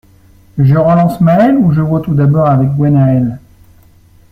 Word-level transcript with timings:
Je 0.57 0.73
relance 0.77 1.21
Mael 1.21 1.57
ou 1.59 1.73
je 1.73 1.81
vois 1.81 2.01
tout 2.01 2.15
d’abord 2.15 2.47
avec 2.47 2.69
Gwennael? 2.69 3.37